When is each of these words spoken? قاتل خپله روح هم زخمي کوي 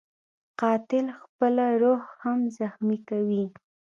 قاتل 0.61 1.05
خپله 1.21 1.65
روح 1.81 2.01
هم 2.21 2.39
زخمي 2.57 2.97
کوي 3.09 3.43